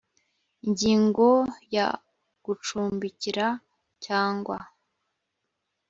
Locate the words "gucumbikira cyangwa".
2.45-4.57